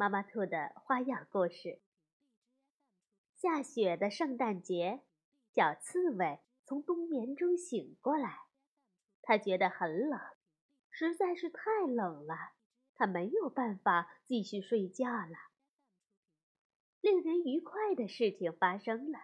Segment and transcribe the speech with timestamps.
[0.00, 1.80] 妈妈兔的花样故事。
[3.34, 5.00] 下雪的圣诞节，
[5.52, 8.44] 小刺猬从冬眠中醒过来，
[9.22, 10.20] 它觉得很冷，
[10.88, 12.52] 实在是太冷了，
[12.94, 15.36] 它没有办法继续睡觉了。
[17.00, 19.18] 令人愉快的事情发生了，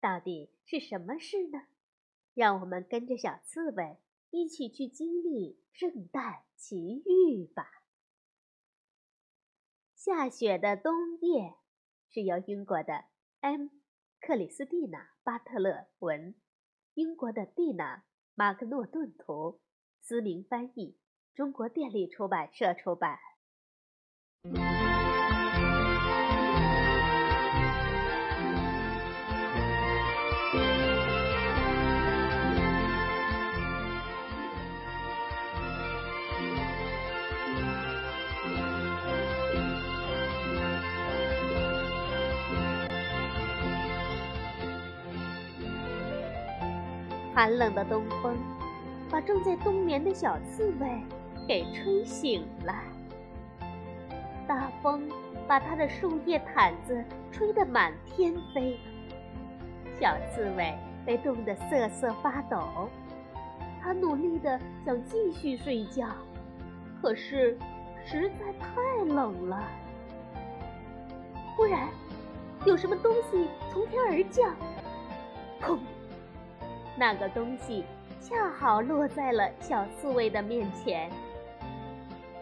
[0.00, 1.62] 到底是什么事呢？
[2.34, 3.98] 让我们跟着小刺猬
[4.30, 7.81] 一起去经历圣诞奇遇吧。
[10.04, 11.54] 下雪的冬夜
[12.10, 13.04] 是由英国的
[13.38, 13.68] M.
[14.20, 16.34] 克里斯蒂娜·巴特勒文，
[16.94, 17.98] 英国的蒂娜·
[18.34, 19.60] 马克诺顿图，
[20.00, 20.98] 思明翻译，
[21.36, 23.16] 中国电力出版社出版。
[47.42, 48.36] 寒冷的东风，
[49.10, 50.88] 把正在冬眠的小刺猬
[51.44, 52.72] 给吹醒了。
[54.46, 55.10] 大风
[55.48, 58.78] 把它的树叶毯子吹得满天飞，
[60.00, 60.72] 小刺猬
[61.04, 62.88] 被冻得瑟瑟发抖。
[63.82, 64.56] 它努力的
[64.86, 66.06] 想继续睡觉，
[67.02, 67.58] 可是
[68.04, 69.60] 实在太冷了。
[71.56, 71.88] 忽然，
[72.64, 74.54] 有什么东西从天而降，
[75.60, 75.76] 砰！
[76.94, 77.84] 那个东西
[78.20, 81.10] 恰好落在了小刺猬的面前，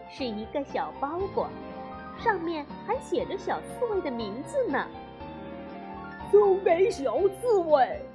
[0.09, 1.49] 是一个小包裹，
[2.19, 4.85] 上面还写着小刺猬的名字呢。
[6.29, 8.05] 送给小刺猬，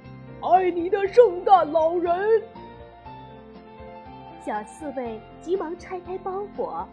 [0.41, 2.41] 爱你的圣诞老人。
[4.45, 6.87] 小刺猬急忙拆开包裹，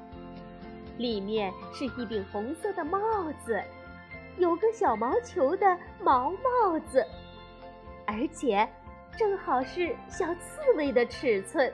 [0.97, 2.99] 里面是一顶红色的帽
[3.45, 3.63] 子，
[4.39, 7.07] 有个小毛球的毛帽子，
[8.07, 8.67] 而且。
[9.17, 11.73] 正好是小刺猬的尺寸，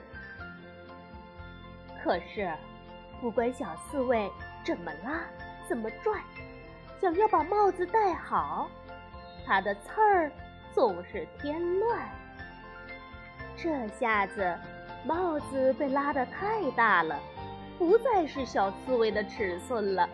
[2.03, 2.51] 可是
[3.19, 4.31] 不管小刺猬
[4.63, 5.21] 怎么拉、
[5.67, 6.21] 怎么拽，
[6.99, 8.69] 想要把帽子戴好，
[9.45, 10.31] 它的刺儿
[10.71, 12.07] 总是添乱。
[13.57, 14.55] 这下子
[15.03, 17.19] 帽子被拉得太大了，
[17.79, 20.07] 不再是小刺猬的尺寸了。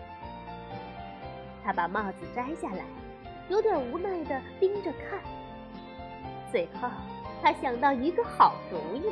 [1.63, 2.85] 他把帽子摘下来，
[3.49, 5.19] 有点无奈地盯着看，
[6.53, 6.89] 最后。
[7.41, 9.11] 他想到一个好主意，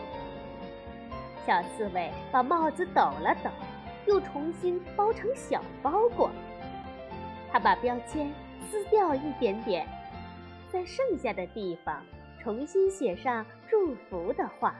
[1.45, 3.49] 小刺猬把帽子抖了抖，
[4.07, 6.29] 又重新包成小包裹。
[7.51, 8.33] 他把标签
[8.69, 9.87] 撕掉一点点，
[10.69, 12.03] 在剩下的地方
[12.41, 14.75] 重新写上祝福的话。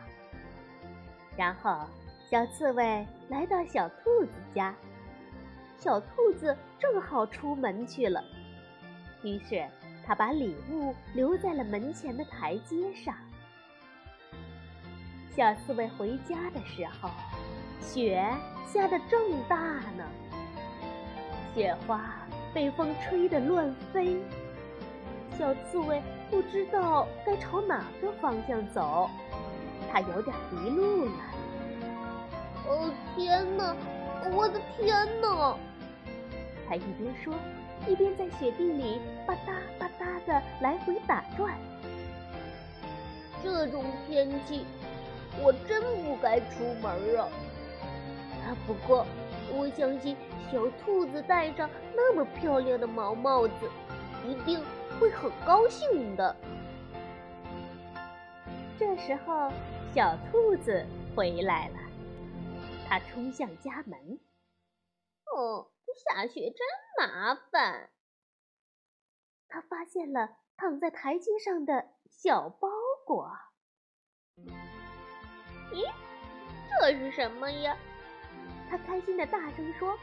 [1.38, 1.86] 然后，
[2.30, 4.76] 小刺猬来到小兔子家，
[5.78, 8.24] 小兔子正好出门去了，
[9.24, 9.64] 于是
[10.06, 13.16] 他把礼物留在了门前的台阶上。
[15.36, 17.10] 小刺猬回家的时候，
[17.82, 18.26] 雪
[18.66, 19.58] 下得正大
[19.98, 20.06] 呢。
[21.54, 22.16] 雪花
[22.54, 24.18] 被风吹得乱飞，
[25.38, 29.10] 小刺猬不知道该朝哪个方向走，
[29.92, 31.12] 它有点迷路了。
[32.68, 33.76] 哦天哪，
[34.32, 35.58] 我的天哪！
[36.68, 37.34] 它一边说，
[37.86, 41.54] 一边在雪地里吧嗒吧嗒的来回打转。
[43.44, 44.66] 这种天气。
[45.42, 47.30] 我真不该出门啊！
[48.44, 49.06] 啊，不过
[49.54, 50.16] 我相信
[50.52, 53.70] 小兔子戴上那么漂亮的毛帽子，
[54.26, 54.64] 一定
[55.00, 56.36] 会很高兴的。
[58.78, 59.52] 这时候，
[59.94, 61.78] 小兔子回来了，
[62.88, 64.20] 它冲向家门。
[65.36, 66.68] 哦，下雪真
[66.98, 67.90] 麻烦！
[69.48, 72.68] 它发现了躺在台阶上的小包
[73.06, 73.32] 裹。
[75.72, 75.86] 咦，
[76.80, 77.76] 这是什么呀？
[78.70, 79.98] 他开心的大声说：“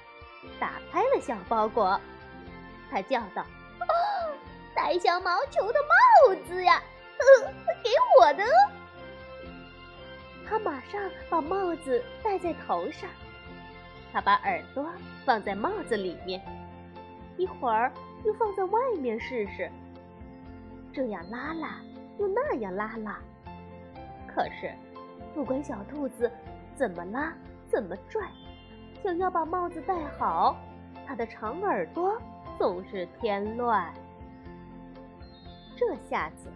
[0.60, 2.00] 打开了小包裹。”
[2.90, 3.44] 他叫道
[3.80, 3.84] ：“哦，
[4.74, 6.82] 带小毛球的帽子呀，
[7.82, 8.44] 给我的！”
[10.48, 11.00] 他马上
[11.30, 13.08] 把帽子戴在头上，
[14.12, 14.86] 他把耳朵
[15.24, 16.42] 放在帽子里面，
[17.38, 17.90] 一会儿
[18.24, 19.70] 又放在外面试试。
[20.92, 21.80] 这样拉拉，
[22.18, 23.18] 又那样拉拉。
[24.28, 24.70] 可是，
[25.34, 26.30] 不管小兔子
[26.74, 27.32] 怎么拉，
[27.70, 28.28] 怎么拽，
[29.02, 30.56] 想要把帽子戴好，
[31.06, 32.20] 它的长耳朵
[32.58, 33.92] 总是添乱。
[35.76, 36.48] 这下子，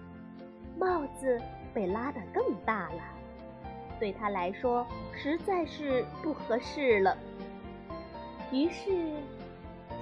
[0.79, 1.41] 帽子
[1.75, 3.03] 被拉得更大了，
[3.99, 7.17] 对他来说实在是不合适了。
[8.53, 9.12] 于是，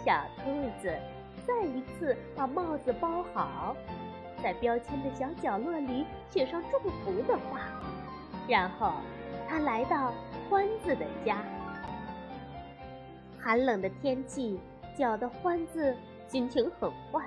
[0.05, 0.51] 小兔
[0.83, 0.93] 子
[1.47, 3.75] 再一次把帽子包好，
[4.43, 7.61] 在标签的小角落里写上祝福的话，
[8.49, 8.93] 然后
[9.49, 10.13] 他来到
[10.49, 11.39] 欢子的家。
[13.41, 14.61] 寒冷的天气
[14.97, 15.95] 搅得欢子
[16.29, 17.25] 心情很坏。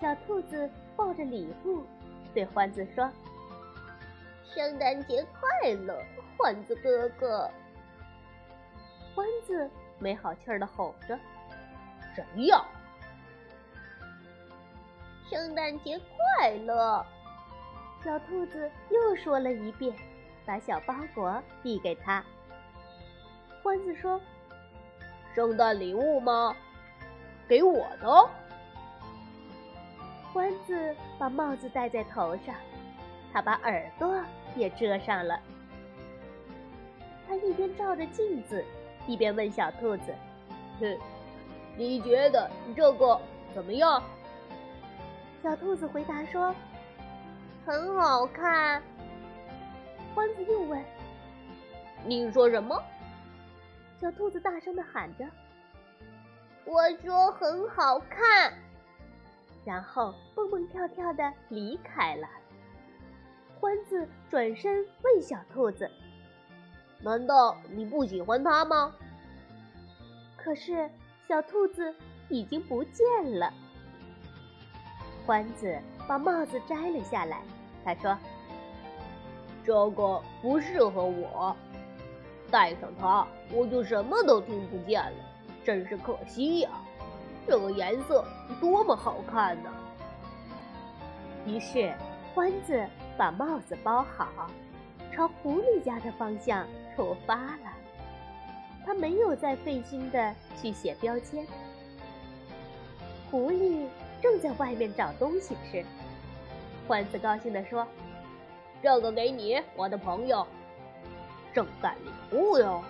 [0.00, 1.84] 小兔子抱着礼物，
[2.34, 3.08] 对欢子说
[4.52, 5.96] ：“圣诞节快乐，
[6.36, 7.50] 欢子哥哥。
[9.14, 11.18] ”欢子没好气儿的吼着
[12.14, 12.64] ：“谁呀
[15.30, 16.00] ？”“圣诞节
[16.36, 17.04] 快乐！”
[18.04, 19.94] 小兔子又说了一遍，
[20.44, 22.24] 把小包裹递给他。
[23.62, 24.20] 欢子说
[25.34, 26.54] ：“圣诞礼物吗？
[27.48, 28.28] 给我的。”
[30.32, 32.54] 欢子把帽子戴在头上，
[33.32, 34.20] 他把耳朵
[34.56, 35.38] 也遮上了。
[37.28, 38.64] 他一边照着镜子，
[39.06, 40.12] 一边问小兔子
[40.80, 40.98] ：“哼，
[41.76, 43.20] 你觉得这个
[43.54, 44.02] 怎么样？”
[45.40, 46.52] 小兔子回答说
[47.66, 48.82] ：“很好看。”
[50.14, 50.82] 欢子又问
[52.06, 52.82] ：“你说什么？”
[54.00, 55.24] 小兔子大声的喊着
[56.66, 58.52] ：“我说很好看。”
[59.64, 62.28] 然后蹦蹦跳跳的离开了。
[63.60, 65.88] 欢子转身问小兔子
[67.00, 68.92] ：“难道你不喜欢它吗？”
[70.36, 70.90] 可是
[71.28, 71.94] 小兔子
[72.28, 73.06] 已经不见
[73.38, 73.54] 了。
[75.24, 77.42] 欢子把帽子摘了下来，
[77.84, 78.16] 他说
[79.64, 81.56] ：“这个不适合我，
[82.50, 85.18] 戴上它我就什么都听不见了，
[85.64, 86.70] 真是可惜呀。”
[87.46, 88.24] 这个颜色
[88.60, 89.70] 多么好看呢！
[91.44, 91.92] 于是，
[92.34, 92.86] 欢子
[93.18, 94.48] 把帽子包好，
[95.12, 96.64] 朝狐狸家的方向
[96.94, 97.72] 出发了。
[98.86, 101.44] 他没有再费心的去写标签。
[103.28, 103.86] 狐狸
[104.22, 105.84] 正在外面找东西吃，
[106.86, 107.84] 欢子高兴地说
[108.80, 110.46] ：“这个给你，我的朋友，
[111.52, 112.84] 圣诞礼物哟，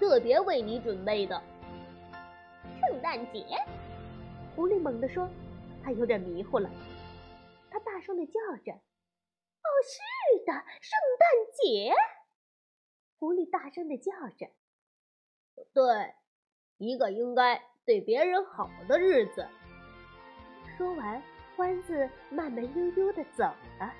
[0.00, 1.40] 特别为你准备的。”
[2.80, 3.44] 圣诞节，
[4.56, 5.28] 狐狸猛地说
[5.84, 6.70] ：“他有点迷糊了。”
[7.70, 8.32] 他大声的叫
[8.64, 11.92] 着：“哦，是的，圣诞节！”
[13.20, 14.50] 狐狸大声的叫着
[15.74, 16.14] ：“对，
[16.78, 19.46] 一个应该对别人好的日子。”
[20.76, 21.22] 说完，
[21.56, 23.44] 欢子慢慢悠悠的走
[23.78, 23.92] 了。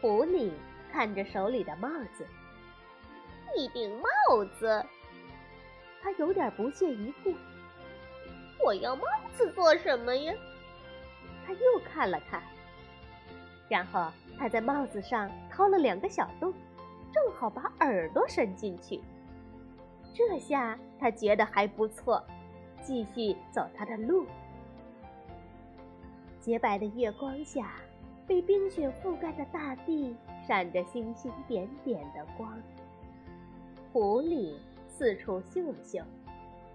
[0.00, 0.52] 狐狸
[0.92, 2.26] 看着手里的帽子，
[3.56, 4.84] 一顶帽子。
[6.02, 7.32] 他有点不屑一顾。
[8.64, 9.04] 我要帽
[9.36, 10.34] 子做什么呀？
[11.46, 12.42] 他又看了看，
[13.68, 16.52] 然后他在帽子上掏了两个小洞，
[17.12, 19.00] 正好把耳朵伸进去。
[20.14, 22.24] 这下他觉得还不错，
[22.82, 24.26] 继续走他的路。
[26.42, 27.76] 洁白的月光下，
[28.26, 32.52] 被冰雪覆盖的大地闪着星星点点的光。
[33.92, 34.56] 狐狸。
[34.94, 36.04] 四处嗅了嗅，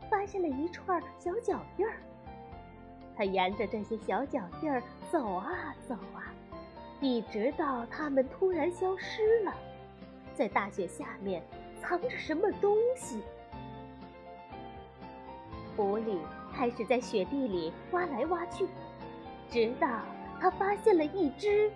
[0.10, 1.98] 发现了一串小脚印儿。
[3.16, 4.82] 他沿着这些小脚印儿
[5.12, 6.34] 走啊走啊，
[7.00, 9.54] 一直到它们突然消失了，
[10.34, 11.42] 在大雪下面
[11.80, 13.22] 藏着什么东西。
[15.76, 16.18] 狐狸
[16.54, 18.68] 开始在雪地里挖来挖去，
[19.50, 19.88] 直到
[20.40, 21.72] 他发现了一只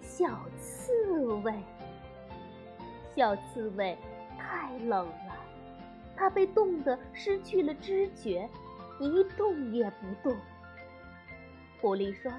[0.00, 0.28] 小
[0.58, 1.52] 刺猬。
[3.14, 3.96] 小刺猬
[4.38, 5.36] 太冷了。
[6.18, 8.48] 它被冻得失去了知觉，
[8.98, 10.34] 一动也不动。
[11.78, 12.32] 狐狸说：“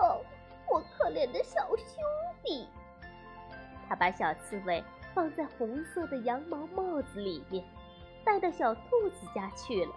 [0.00, 0.24] 哦，
[0.70, 2.02] 我可怜的小兄
[2.42, 2.66] 弟。”
[3.86, 4.82] 他把小刺猬
[5.14, 7.62] 放在红色的羊毛帽子里面，
[8.24, 9.94] 带到小兔子家去了。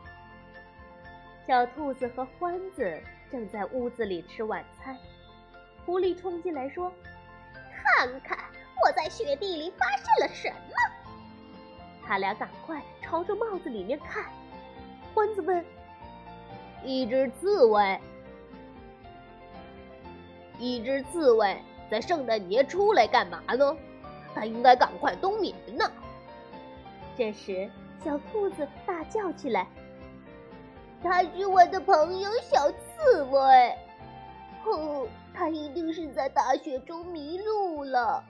[1.47, 4.97] 小兔子和欢子正在屋子里吃晚餐，
[5.85, 6.91] 狐狸冲进来说
[7.73, 8.37] ：“看看
[8.83, 10.75] 我在雪地里发现了什么！”
[12.05, 14.25] 他俩赶快朝着帽子里面看。
[15.13, 15.63] 欢子问
[16.83, 17.99] ：“一只刺猬，
[20.59, 21.57] 一只刺猬
[21.89, 23.77] 在圣诞节出来干嘛呢？
[24.35, 25.89] 它应该赶快冬眠呢。”
[27.17, 27.69] 这时，
[28.03, 29.67] 小兔子大叫起来
[31.01, 33.75] ：“他是我的朋友小刺刺猬。
[34.63, 38.23] 哦，它一定是在大雪中迷路了。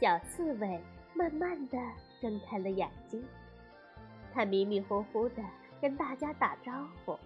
[0.00, 0.80] 小刺猬
[1.14, 1.78] 慢慢的
[2.20, 3.24] 睁开了眼睛，
[4.34, 5.42] 它迷迷糊糊的
[5.80, 6.72] 跟大家打招
[7.04, 7.16] 呼：“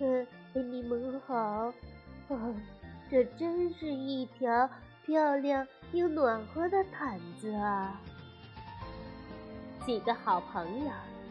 [0.00, 1.72] 嗯，你们好。
[2.28, 2.54] 哦，
[3.08, 4.68] 这真是一条
[5.04, 8.00] 漂亮又暖和的毯子啊！”
[9.86, 10.90] 几个好朋友，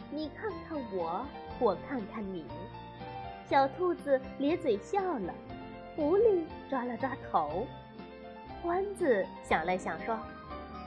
[0.10, 1.26] 你看看我，
[1.60, 2.46] 我看看你。
[3.52, 5.34] 小兔子咧嘴笑了，
[5.94, 7.68] 狐狸抓了抓头，
[8.64, 10.18] 獾子想了想说：“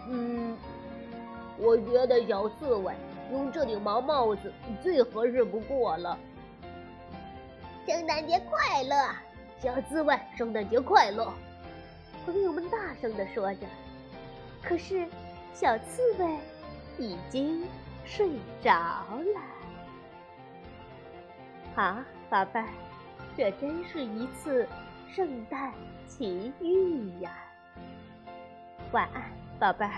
[0.09, 0.57] 嗯，
[1.59, 2.95] 我觉得小刺猬
[3.31, 4.51] 用这顶毛帽子
[4.83, 6.19] 最合适不过了。”
[7.87, 8.97] 圣诞节快乐，
[9.61, 10.19] 小刺猬！
[10.35, 11.31] 圣诞节快乐！
[12.25, 13.67] 朋友们大声地说着。
[14.63, 15.07] 可是，
[15.53, 16.39] 小刺猬
[16.97, 17.63] 已经
[18.07, 18.31] 睡
[18.63, 19.41] 着了。
[21.75, 21.99] 好。
[22.31, 22.63] 宝贝，
[23.37, 24.67] 这真是一次
[25.15, 25.73] 圣诞
[26.09, 27.31] 奇遇呀！
[28.93, 29.23] 晚安，
[29.59, 29.93] 宝贝儿。